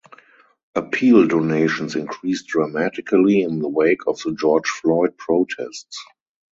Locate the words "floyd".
4.67-5.15